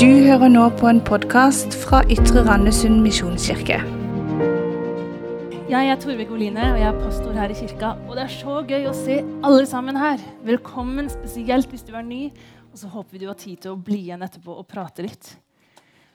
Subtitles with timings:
[0.00, 3.76] Du hører nå på en podkast fra Ytre Randesund misjonskirke.
[5.68, 7.90] Jeg er Torvik Oline, og jeg er pastor her i kirka.
[8.06, 10.24] Og det er så gøy å se alle sammen her.
[10.48, 12.30] Velkommen, spesielt hvis du er ny.
[12.70, 15.34] Og så håper vi du har tid til å bli igjen etterpå og prate litt.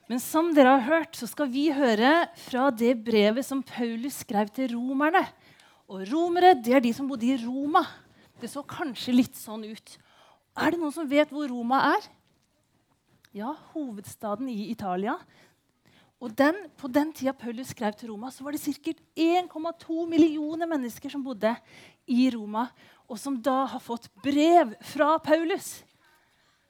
[0.09, 2.15] Men som dere har hørt, så skal vi høre
[2.47, 5.27] fra det brevet som Paulus skrev til romerne.
[5.93, 7.85] Og romere det er de som bodde i Roma.
[8.41, 9.97] Det så kanskje litt sånn ut.
[10.57, 12.13] Er det noen som vet hvor Roma er?
[13.35, 15.17] Ja, hovedstaden i Italia.
[16.23, 18.93] Og den, På den tida Paulus skrev til Roma, så var det ca.
[19.19, 21.51] 1,2 millioner mennesker som bodde
[22.07, 22.69] i Roma,
[23.09, 25.83] og som da har fått brev fra Paulus.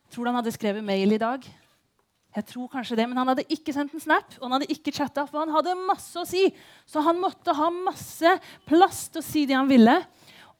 [0.10, 1.46] Tror du han hadde skrevet mail i dag?
[2.36, 4.91] Jeg tror kanskje det, Men han hadde ikke sendt en snap og han hadde ikke
[4.91, 6.50] chatta, for han hadde masse å si.
[6.90, 10.02] Så han måtte ha masse plass til å si det han ville.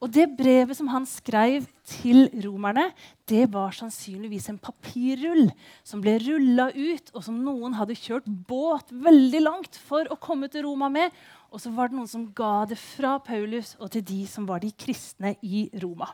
[0.02, 2.90] Og det brevet som han skrev til romerne,
[3.28, 5.48] det var sannsynligvis en papirrull
[5.86, 10.50] som ble rulla ut, og som noen hadde kjørt båt veldig langt for å komme
[10.52, 11.14] til Roma med.
[11.48, 14.60] Og så var det noen som ga det fra Paulus og til de som var
[14.60, 16.10] de kristne i Roma.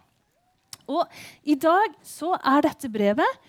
[0.87, 1.03] Og
[1.42, 3.42] i dag så er dette brevet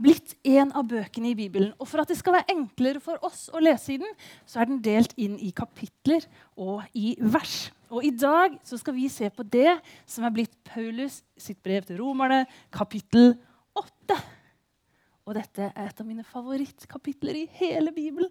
[0.00, 1.74] blitt en av bøkene i Bibelen.
[1.82, 4.14] Og For at det skal være enklere for oss å lese i den,
[4.46, 6.24] så er den delt inn i kapitler
[6.56, 7.68] og i vers.
[7.90, 9.74] Og I dag så skal vi se på det
[10.08, 13.32] som er blitt Paulus sitt brev til romerne, kapittel
[13.78, 14.18] 8.
[15.26, 18.30] Og dette er et av mine favorittkapitler i hele Bibelen.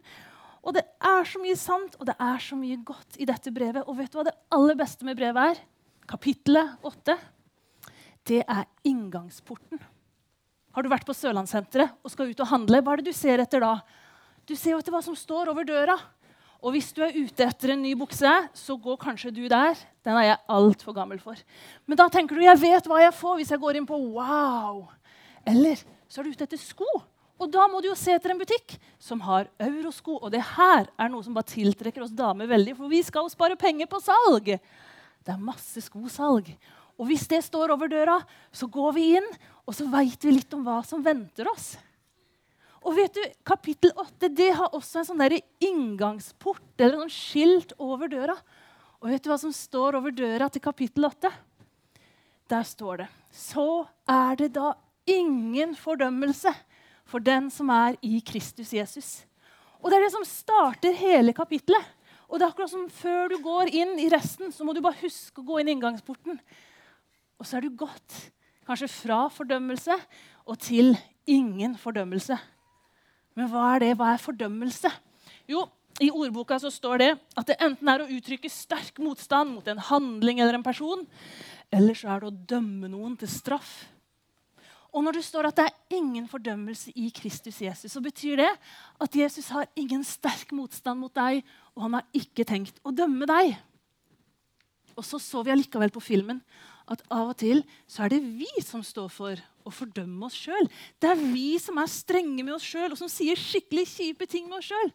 [0.64, 3.84] Og det er så mye sant, og det er så mye godt i dette brevet.
[3.88, 5.62] Og vet du hva det aller beste med brevet er?
[6.10, 7.16] Kapittelet 8.
[8.28, 9.80] Det er inngangsporten.
[10.76, 12.80] Har du vært på Sørlandssenteret og skal ut og handle?
[12.84, 13.80] Hva er det du ser etter da?
[14.48, 15.98] Du ser jo etter hva som står over døra.
[16.60, 19.78] Og hvis du er ute etter en ny bukse, så går kanskje du der.
[20.04, 21.40] Den er jeg altfor gammel for.
[21.88, 24.84] Men da tenker du jeg vet hva jeg får hvis jeg går inn på Wow.
[25.48, 26.88] Eller så er du ute etter sko.
[27.40, 30.18] Og da må du jo se etter en butikk som har eurosko.
[30.20, 33.32] Og det her er noe som bare tiltrekker oss damer veldig, for vi skal jo
[33.32, 34.52] spare penger på salg.
[35.24, 36.52] Det er masse skosalg.
[37.00, 38.18] Og hvis det står over døra,
[38.52, 39.30] så går vi inn,
[39.64, 41.78] og så veit vi litt om hva som venter oss.
[42.86, 47.74] Og vet du, Kapittel 8 det har også en sånn der inngangsport eller noen skilt
[47.82, 48.38] over døra.
[49.00, 51.32] Og vet du hva som står over døra til kapittel 8?
[52.50, 54.74] Der står det Så er det da
[55.08, 56.52] ingen fordømmelse
[57.10, 59.24] for den som er i Kristus Jesus.
[59.80, 61.96] Og Det er det som starter hele kapittelet.
[62.30, 65.00] Og det er akkurat som Før du går inn i resten, så må du bare
[65.02, 66.40] huske å gå inn i inngangsporten.
[67.40, 68.18] Og så er du gått
[68.68, 69.96] kanskje fra fordømmelse
[70.46, 70.94] og til
[71.26, 72.38] ingen fordømmelse.
[73.38, 73.92] Men hva er det?
[74.00, 74.92] Hva er fordømmelse?
[75.50, 75.66] Jo,
[76.00, 79.82] i ordboka så står det at det enten er å uttrykke sterk motstand mot en
[79.90, 81.06] handling eller en person,
[81.74, 83.72] eller så er det å dømme noen til straff.
[84.90, 88.50] Og når det står at det er ingen fordømmelse i Kristus Jesus, så betyr det
[88.50, 91.44] at Jesus har ingen sterk motstand mot deg,
[91.76, 93.54] og han har ikke tenkt å dømme deg.
[94.98, 96.42] Og så så vi allikevel på filmen
[96.90, 100.70] at av og til så er det vi som står for å fordømme oss sjøl.
[100.98, 104.50] Det er vi som er strenge med oss sjøl, og som sier skikkelig kjipe ting
[104.50, 104.94] med oss sjøl.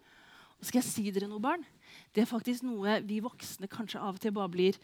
[0.64, 1.64] Skal jeg si dere noe, barn?
[2.14, 4.78] Det er faktisk noe vi voksne kanskje av og til bare blir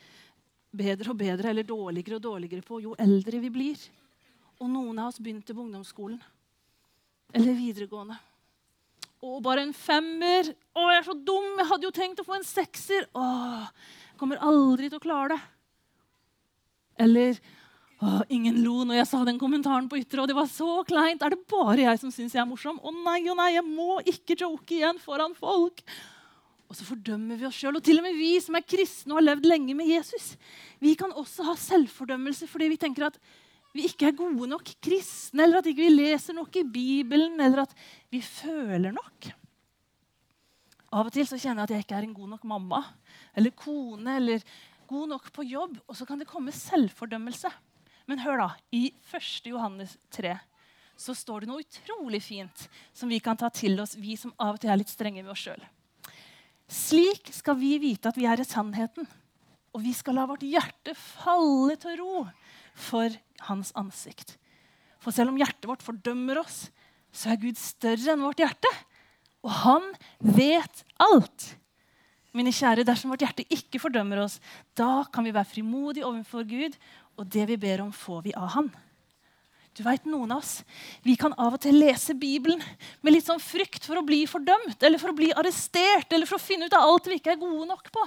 [0.70, 3.86] bedre og bedre eller dårligere og dårligere på jo eldre vi blir.
[4.60, 6.20] Og noen av oss begynte på ungdomsskolen
[7.34, 8.18] eller videregående.
[9.20, 10.48] Å, bare en femmer.
[10.72, 11.48] Å, jeg er så dum!
[11.60, 13.06] Jeg hadde jo tenkt å få en sekser.
[13.12, 13.24] Å,
[14.08, 15.40] jeg kommer aldri til å klare det.
[17.00, 17.40] Eller
[18.00, 21.20] Åh, ingen lo når jeg sa den kommentaren på Ytre, og det var så kleint.
[21.20, 22.78] Er det bare jeg som syns jeg er morsom?
[22.80, 25.82] Å nei, å nei, jeg må ikke joke igjen foran folk.
[26.70, 27.76] Og så fordømmer vi oss sjøl.
[27.76, 30.32] Og til og med vi som er kristne og har levd lenge med Jesus,
[30.80, 33.20] vi kan også ha selvfordømmelse fordi vi tenker at
[33.76, 37.66] vi ikke er gode nok kristne, eller at ikke vi leser nok i Bibelen, eller
[37.66, 37.76] at
[38.10, 39.28] vi føler nok.
[40.90, 42.80] Av og til så kjenner jeg at jeg ikke er en god nok mamma
[43.38, 44.42] eller kone eller
[44.90, 47.50] god nok på jobb, og så kan det komme selvfordømmelse.
[48.10, 48.48] Men hør, da.
[48.74, 49.50] I 1.
[49.52, 50.34] Johannes 3
[51.00, 54.58] så står det noe utrolig fint som vi kan ta til oss, vi som av
[54.58, 55.62] og til er litt strenge med oss sjøl.
[56.70, 59.08] Slik skal vi vite at vi er i sannheten,
[59.70, 62.26] og vi skal la vårt hjerte falle til ro
[62.74, 63.14] for
[63.46, 64.36] hans ansikt.
[65.00, 66.66] For selv om hjertet vårt fordømmer oss,
[67.10, 68.70] så er Gud større enn vårt hjerte.
[69.46, 69.86] Og han
[70.20, 71.46] vet alt.
[72.36, 74.38] Mine kjære, Dersom vårt hjerte ikke fordømmer oss,
[74.78, 76.76] da kan vi være frimodige overfor Gud,
[77.18, 78.70] og det vi ber om, får vi av Han.
[79.76, 80.60] Du vet, Noen av oss
[81.04, 82.62] vi kan av og til lese Bibelen
[83.02, 86.40] med litt sånn frykt for å bli fordømt eller for å bli arrestert eller for
[86.40, 88.06] å finne ut av alt vi ikke er gode nok på.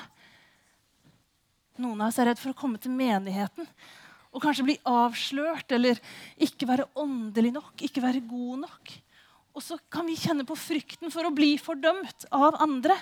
[1.83, 3.69] Noen av oss er redd for å komme til menigheten
[4.33, 5.99] og kanskje bli avslørt eller
[6.41, 8.93] ikke være åndelig nok, ikke være god nok.
[9.53, 12.97] Og så kan vi kjenne på frykten for å bli fordømt av andre.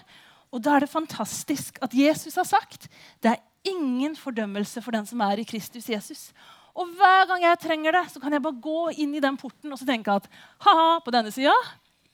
[0.51, 2.89] Og da er det fantastisk at Jesus har sagt
[3.23, 6.29] det er ingen fordømmelse for den som er i Kristus Jesus.
[6.75, 9.71] Og hver gang jeg trenger det, så kan jeg bare gå inn i den porten
[9.71, 10.27] og så tenke at
[10.65, 11.55] ha-ha, på denne sida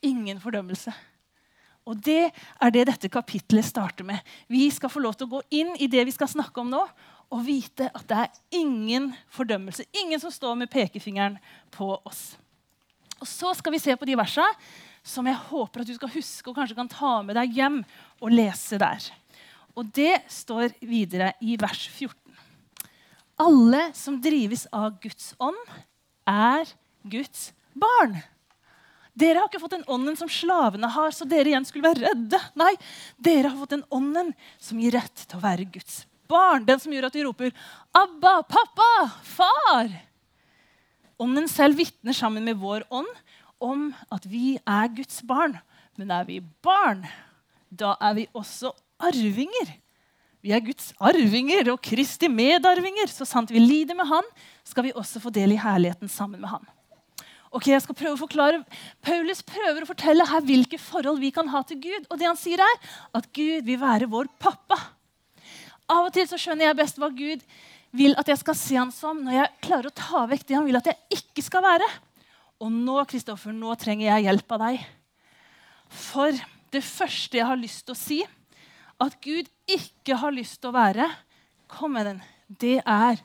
[0.05, 0.93] ingen fordømmelse.
[1.87, 4.19] Og det er det dette kapitlet starter med.
[4.51, 6.81] Vi skal få lov til å gå inn i det vi skal snakke om nå,
[7.27, 9.87] og vite at det er ingen fordømmelse.
[10.03, 11.37] Ingen som står med pekefingeren
[11.75, 12.37] på oss.
[13.19, 14.47] Og Så skal vi se på de versene
[15.07, 17.81] som jeg håper at du skal huske og kanskje kan ta med deg hjem
[18.19, 19.09] og lese der.
[19.77, 22.15] Og Det står videre i vers 14.
[23.37, 25.59] Alle som drives av Guds ånd,
[26.27, 26.65] er
[27.07, 28.17] Guds barn.
[29.17, 32.39] Dere har ikke fått den ånden som slavene har, så dere igjen skulle være redde.
[32.57, 32.73] Nei,
[33.17, 36.65] dere har fått den ånden som gir rett til å være Guds barn.
[36.67, 37.53] Den som gjør at de roper
[37.93, 38.91] 'Abba, pappa,
[39.23, 39.95] far'.
[41.17, 43.09] Ånden selv vitner sammen med vår ånd
[43.63, 45.57] om at vi er Guds barn.
[45.97, 47.03] Men er vi barn,
[47.69, 48.71] da er vi også
[49.01, 49.73] arvinger.
[50.45, 53.09] Vi er Guds arvinger og Kristi medarvinger.
[53.11, 54.25] Så sant vi lider med Han,
[54.63, 56.67] skal vi også få del i herligheten sammen med Han.
[57.47, 58.59] Ok, jeg skal prøve å forklare.
[59.01, 62.05] Paulus prøver å fortelle her hvilke forhold vi kan ha til Gud.
[62.11, 64.77] Og det han sier er at Gud vil være vår pappa.
[65.87, 67.45] Av og til så skjønner jeg best hva Gud
[67.97, 70.67] vil at jeg skal se han som, når jeg klarer å ta vekk det han
[70.67, 71.87] vil at jeg ikke skal være.
[72.63, 74.85] Og nå Kristoffer, nå trenger jeg hjelp av deg.
[75.93, 76.33] For
[76.73, 78.19] det første jeg har lyst til å si,
[78.97, 81.05] at Gud ikke har lyst til å være,
[81.69, 83.21] kom med den, det er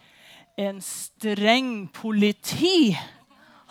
[0.60, 2.92] en streng politi.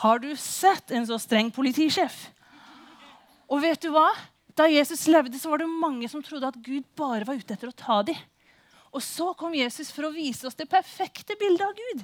[0.01, 2.15] Har du sett en så streng politisjef?
[3.51, 4.07] Og vet du hva?
[4.57, 7.69] Da Jesus levde, så var det mange som trodde at Gud bare var ute etter
[7.69, 8.17] å ta dem.
[8.91, 12.03] Og så kom Jesus for å vise oss det perfekte bildet av Gud.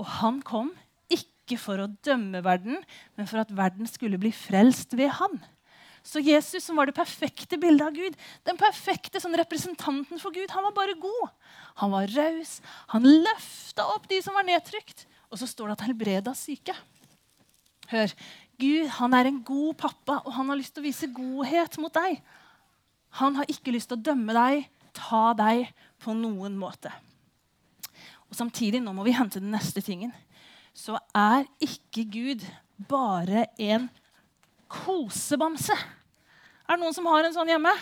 [0.00, 0.72] Og han kom
[1.48, 2.82] ikke for å dømme verden,
[3.16, 5.40] men for at verden skulle bli frelst ved han.
[6.06, 8.14] Så Jesus, som var det perfekte bildet av Gud,
[8.46, 11.32] den perfekte sånn representanten for Gud, han var bare god.
[11.82, 12.58] Han var raus.
[12.94, 15.04] Han løfta opp de som var nedtrykt.
[15.28, 16.76] Og så står det at han helbreda syke.
[17.90, 18.12] Hør,
[18.60, 21.92] Gud han er en god pappa, og han har lyst til å vise godhet mot
[21.94, 22.22] deg.
[23.20, 24.64] Han har ikke lyst til å dømme deg,
[24.96, 25.68] ta deg
[26.02, 26.92] på noen måte.
[28.28, 30.12] Og Samtidig, nå må vi hente den neste tingen,
[30.78, 32.44] så er ikke Gud
[32.88, 33.88] bare en
[34.70, 35.74] kosebamse.
[35.74, 37.72] Er det noen som har en sånn hjemme?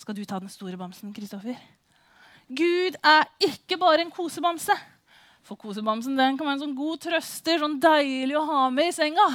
[0.00, 1.58] Skal du ta den store bamsen, Kristoffer?
[2.46, 4.74] Gud er ikke bare en kosebamse.
[5.46, 8.96] For kosebamsen den kan være en sånn god trøster, sånn deilig å ha med i
[8.96, 9.26] senga.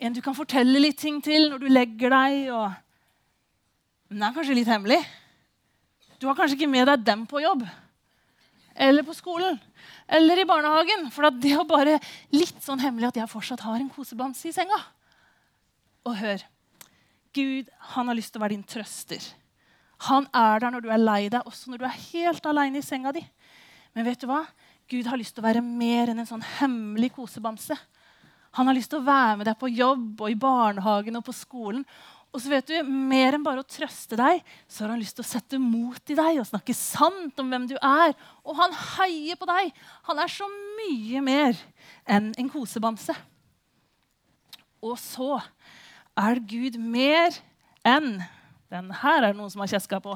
[0.00, 2.40] En du kan fortelle litt ting til når du legger deg.
[2.56, 2.74] Og...
[4.10, 4.98] Men den er kanskje litt hemmelig.
[6.18, 7.62] Du har kanskje ikke med deg dem på jobb.
[8.80, 9.58] Eller på skolen.
[10.08, 11.10] Eller i barnehagen.
[11.12, 11.98] For det er bare
[12.32, 14.78] litt sånn hemmelig at jeg fortsatt har en kosebamse i senga.
[16.08, 16.46] Og hør.
[17.36, 19.22] Gud han har lyst til å være din trøster.
[20.08, 22.84] Han er der når du er lei deg, også når du er helt aleine i
[22.84, 23.22] senga di.
[23.92, 24.46] Men vet du hva?
[24.90, 27.76] Gud har lyst til å være mer enn en sånn hemmelig kosebamse.
[28.58, 31.36] Han har lyst til å være med deg på jobb og i barnehagen og på
[31.36, 31.84] skolen.
[32.30, 35.24] Og så vet du, Mer enn bare å trøste deg, så har han lyst til
[35.24, 38.14] å sette mot i deg og snakke sant om hvem du er.
[38.46, 39.72] Og han heier på deg.
[40.06, 40.46] Han er så
[40.78, 41.58] mye mer
[42.06, 43.16] enn en kosebamse.
[44.80, 45.40] Og så
[46.18, 47.34] er Gud mer
[47.86, 48.20] enn
[48.70, 50.12] Den her er det noen som har kjeska på.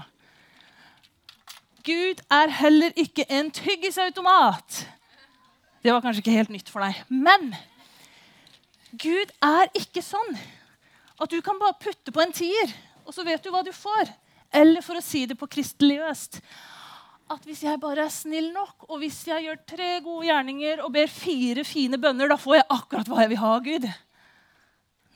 [1.83, 4.85] Gud er heller ikke en tyggisautomat.
[5.83, 7.01] Det var kanskje ikke helt nytt for deg.
[7.11, 7.51] Men
[8.95, 10.39] Gud er ikke sånn
[11.21, 12.73] at du kan bare putte på en tier,
[13.05, 14.11] og så vet du hva du får.
[14.55, 16.41] Eller for å si det på kristeligøst
[17.33, 20.93] at hvis jeg bare er snill nok, og hvis jeg gjør tre gode gjerninger og
[20.93, 23.87] ber fire fine bønner, da får jeg akkurat hva jeg vil ha av Gud.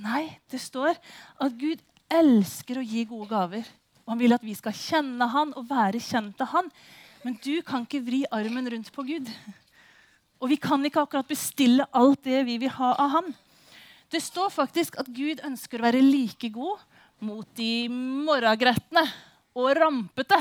[0.02, 3.68] Nei, det står at Gud elsker å gi gode gaver.
[4.06, 6.70] Og han vil at vi skal kjenne han og være kjent av han.
[7.26, 9.28] Men du kan ikke vri armen rundt på Gud.
[10.40, 13.34] Og vi kan ikke akkurat bestille alt det vi vil ha av han.
[14.08, 16.80] Det står faktisk at Gud ønsker å være like god
[17.24, 19.04] mot de morragretne
[19.58, 20.38] og rampete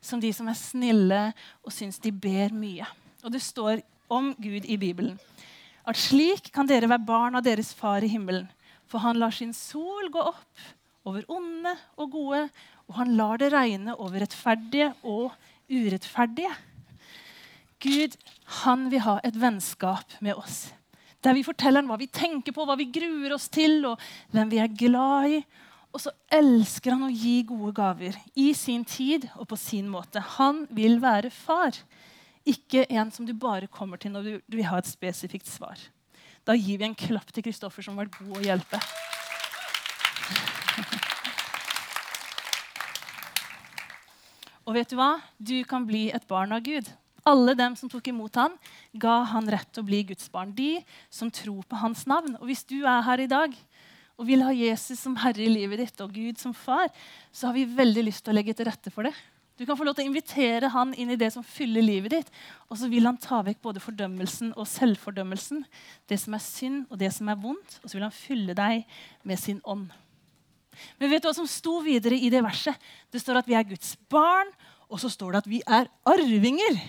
[0.00, 1.20] som de som er snille
[1.62, 2.86] og syns de ber mye.
[3.22, 5.18] Og det står om Gud i Bibelen
[5.88, 8.48] at slik kan dere være barn av deres far i himmelen.
[8.90, 10.66] For han lar sin sol gå opp
[11.08, 12.42] over onde og gode,
[12.90, 15.30] og han lar det regne over rettferdige og
[15.70, 16.52] urettferdige.
[17.80, 18.16] Gud
[18.60, 20.68] han vil ha et vennskap med oss.
[21.20, 24.00] Der vi forteller hva vi tenker på, hva vi gruer oss til, og
[24.32, 25.40] hvem vi er glad i.
[25.90, 30.22] Og så elsker han å gi gode gaver i sin tid og på sin måte.
[30.38, 31.74] Han vil være far,
[32.48, 35.76] ikke en som du bare kommer til når du vil ha et spesifikt svar.
[36.46, 38.78] Da gir vi en klapp til Kristoffer, som har vært god å hjelpe.
[44.70, 45.18] Og vet du hva?
[45.36, 46.86] Du kan bli et barn av Gud.
[47.28, 48.54] Alle dem som tok imot han,
[48.92, 50.54] ga han rett til å bli Guds barn.
[50.56, 50.78] De
[51.12, 52.36] som tror på hans navn.
[52.40, 53.56] Og hvis du er her i dag
[54.20, 56.90] og vil ha Jesus som herre i livet ditt og Gud som far,
[57.32, 59.14] så har vi veldig lyst til å legge til rette for det.
[59.60, 62.28] Du kan få lov til å invitere han inn i det som fyller livet ditt.
[62.72, 65.66] Og så vil han ta vekk både fordømmelsen og selvfordømmelsen.
[66.08, 67.76] Det som er synd, og det som er vondt.
[67.82, 68.86] Og så vil han fylle deg
[69.28, 69.90] med sin ånd.
[70.96, 72.76] Men vet du hva som sto videre i det verset?
[73.12, 74.48] Det står at vi er Guds barn,
[74.88, 76.80] og så står det at vi er arvinger.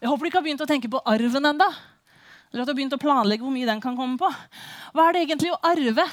[0.00, 1.68] Jeg håper du ikke har begynt å tenke på arven enda.
[2.50, 4.28] Eller at du har begynt å planlegge hvor mye den kan komme på.
[4.94, 6.04] Hva er det egentlig å arve?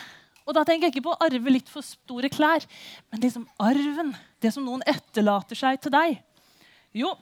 [0.44, 2.66] Og da tenker jeg ikke på å arve litt for store klær,
[3.12, 4.12] men liksom arven.
[4.44, 6.18] Det som noen etterlater seg til deg.
[6.96, 7.14] Jo,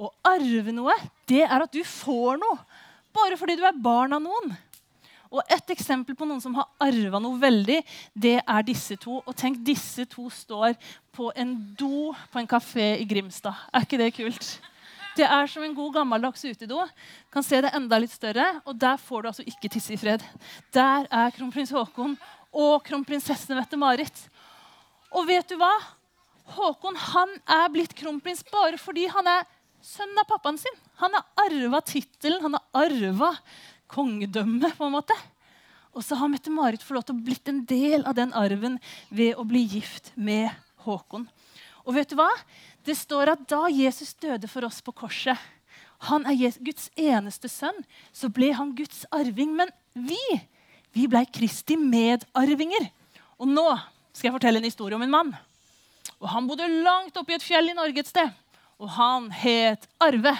[0.00, 0.94] å arve noe,
[1.28, 2.60] det er at du får noe.
[3.12, 4.54] Bare fordi du er barn av noen.
[5.32, 7.78] Og Et eksempel på noen som har arva noe veldig,
[8.12, 9.22] det er disse to.
[9.24, 10.76] Og tenk, disse to står
[11.16, 13.56] på en do på en kafé i Grimstad.
[13.72, 14.50] Er ikke det kult?
[15.16, 16.86] Det er som en god gammeldags utedo.
[17.32, 20.22] Kan se det enda litt større, og Der får du altså ikke tisse i fred.
[20.72, 22.16] Der er kronprins Haakon
[22.52, 24.24] og kronprinsessen Mette-Marit.
[25.12, 25.72] Og vet du hva?
[26.52, 29.44] Håkon han er blitt kronprins bare fordi han er
[29.84, 30.80] sønnen av pappaen sin.
[31.02, 33.34] Han har arva tittelen, han har arva
[33.92, 34.76] kongedømmet.
[34.76, 35.16] på en måte.
[35.92, 38.78] Og så har Mette-Marit fått lov til å blitt en del av den arven
[39.10, 40.48] ved å bli gift med
[40.86, 41.28] Håkon.
[41.84, 42.30] Og vet du hva?
[42.82, 45.38] Det står at da Jesus døde for oss på korset,
[46.08, 47.78] han er Guds eneste sønn,
[48.10, 49.52] så ble han Guds arving.
[49.54, 50.18] Men vi,
[50.90, 52.88] vi ble Kristi medarvinger.
[53.38, 53.68] Og nå
[54.10, 55.30] skal jeg fortelle en historie om en mann.
[56.18, 58.34] Og Han bodde langt oppe i et fjell i Norge et sted.
[58.82, 60.34] Og han het Arve.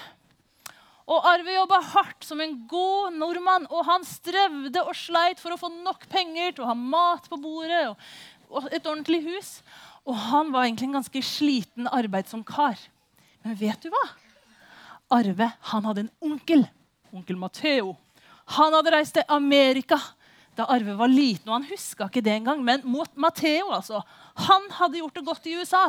[1.06, 5.60] Og Arve jobba hardt som en god nordmann, og han strevde og sleit for å
[5.60, 9.50] få nok penger til å ha mat på bordet og et ordentlig hus.
[10.08, 12.78] Og han var egentlig en ganske sliten, arbeidsom kar.
[13.44, 14.06] Men vet du hva?
[15.12, 16.64] Arve han hadde en onkel,
[17.12, 17.94] onkel Matheo.
[18.56, 19.98] Han hadde reist til Amerika
[20.58, 22.64] da Arve var liten, og han huska ikke det engang.
[22.64, 24.02] Men mot Matheo altså,
[24.48, 25.86] han hadde gjort det godt i USA,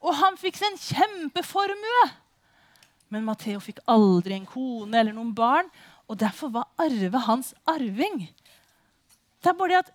[0.00, 2.06] og han fikk en kjempeformue.
[3.12, 5.68] Men Matheo fikk aldri en kone eller noen barn,
[6.06, 8.24] og derfor var Arve hans arving.
[9.42, 9.92] Det er bare det at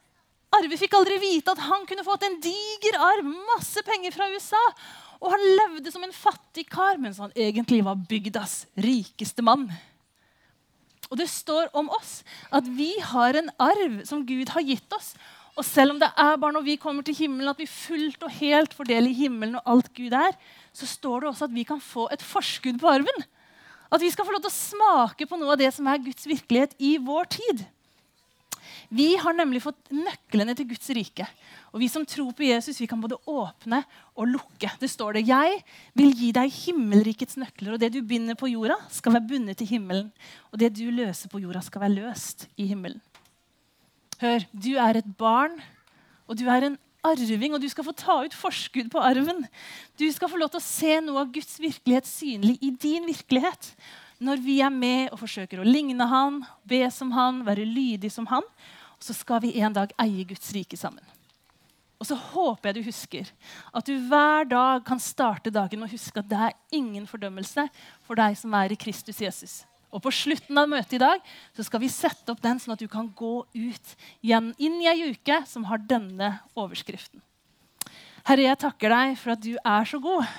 [0.51, 4.61] Arve fikk aldri vite at han kunne fått en diger arv, masse penger fra USA.
[5.21, 9.69] Og han levde som en fattig kar, mens han egentlig var bygdas rikeste mann.
[11.11, 12.21] Og det står om oss
[12.55, 15.13] at vi har en arv som Gud har gitt oss.
[15.59, 18.31] Og selv om det er bare når vi kommer til himmelen at vi fullt og
[18.39, 20.35] helt fordeler himmelen og alt Gud er,
[20.71, 23.27] så står det også at vi kan få et forskudd på arven.
[23.91, 26.23] At vi skal få lov til å smake på noe av det som er Guds
[26.27, 27.65] virkelighet i vår tid.
[28.91, 31.23] Vi har nemlig fått nøklene til Guds rike.
[31.71, 33.79] Og vi som tror på Jesus, vi kan både åpne
[34.19, 34.67] og lukke.
[34.81, 35.21] Det står det.
[35.29, 35.61] Jeg
[35.95, 39.71] vil gi deg himmelrikets nøkler, og det du binder på jorda, skal være bundet til
[39.71, 40.09] himmelen.
[40.51, 42.99] Og det du løser på jorda, skal være løst i himmelen.
[44.21, 45.55] Hør, du er et barn,
[46.27, 49.45] og du er en arving, og du skal få ta ut forskudd på arven.
[49.97, 53.71] Du skal få lov til å se noe av Guds virkelighet synlig i din virkelighet.
[54.21, 58.27] Når vi er med og forsøker å ligne han, be som han, være lydig som
[58.29, 58.45] han,
[59.01, 61.01] og så skal vi en dag eie Guds rike sammen.
[61.97, 63.31] Og så håper jeg du husker
[63.73, 67.65] at du hver dag kan starte dagen å huske at det er ingen fordømmelse
[68.05, 69.59] for deg som er i Kristus Jesus.
[69.89, 71.25] Og på slutten av møtet i dag
[71.57, 74.89] så skal vi sette opp den, sånn at du kan gå ut igjen inn i
[74.89, 77.21] ei uke som har denne overskriften.
[78.21, 80.29] Herre, jeg takker deg for at du er så god.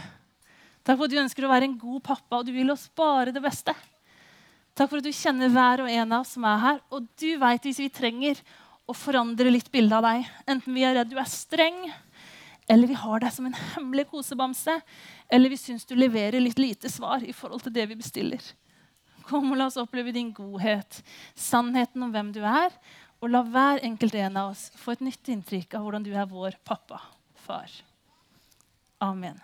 [0.87, 3.35] Takk for at du ønsker å være en god pappa, og du vil oss bare
[3.35, 3.75] det beste.
[4.72, 6.78] Takk for at du kjenner hver og en av oss som er her.
[6.94, 8.40] Og du veit hvis vi trenger
[8.88, 10.24] å forandre litt bilde av deg.
[10.48, 11.84] Enten vi er redd du er streng,
[12.70, 14.78] eller vi har deg som en hemmelig kosebamse,
[15.28, 18.42] eller vi syns du leverer litt lite svar i forhold til det vi bestiller.
[19.28, 21.02] Kom og La oss oppleve din godhet,
[21.38, 22.74] sannheten om hvem du er,
[23.22, 26.26] og la hver enkelt en av oss få et nytt inntrykk av hvordan du er
[26.26, 26.98] vår pappa,
[27.44, 27.70] far.
[29.02, 29.38] Amen.